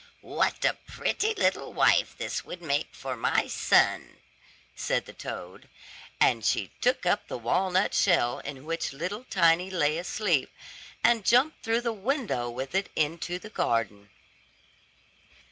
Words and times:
"What 0.25 0.65
a 0.65 0.75
pretty 0.87 1.35
little 1.35 1.73
wife 1.73 2.17
this 2.17 2.43
would 2.43 2.59
make 2.63 2.87
for 2.91 3.15
my 3.15 3.45
son," 3.45 4.17
said 4.75 5.05
the 5.05 5.13
toad, 5.13 5.69
and 6.19 6.43
she 6.43 6.71
took 6.81 7.05
up 7.05 7.27
the 7.27 7.37
walnut 7.37 7.93
shell 7.93 8.39
in 8.39 8.65
which 8.65 8.93
little 8.93 9.25
Tiny 9.25 9.69
lay 9.69 9.99
asleep, 9.99 10.49
and 11.03 11.23
jumped 11.23 11.63
through 11.63 11.81
the 11.81 11.93
window 11.93 12.49
with 12.49 12.73
it 12.73 12.89
into 12.95 13.37
the 13.37 13.51
garden. 13.51 14.09